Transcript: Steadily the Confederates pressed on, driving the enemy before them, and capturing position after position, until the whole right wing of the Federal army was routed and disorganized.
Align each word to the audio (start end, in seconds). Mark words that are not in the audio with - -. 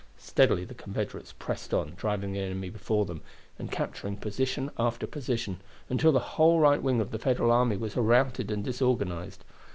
Steadily 0.17 0.65
the 0.65 0.73
Confederates 0.73 1.31
pressed 1.37 1.75
on, 1.75 1.93
driving 1.95 2.33
the 2.33 2.39
enemy 2.39 2.71
before 2.71 3.05
them, 3.05 3.21
and 3.59 3.71
capturing 3.71 4.17
position 4.17 4.71
after 4.79 5.05
position, 5.05 5.59
until 5.89 6.11
the 6.11 6.19
whole 6.41 6.59
right 6.59 6.81
wing 6.81 6.99
of 6.99 7.11
the 7.11 7.19
Federal 7.19 7.51
army 7.51 7.77
was 7.77 7.95
routed 7.95 8.49
and 8.49 8.63
disorganized. 8.65 9.45